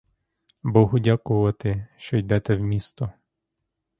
[0.63, 3.11] Богу дякувати, що йдете в місто!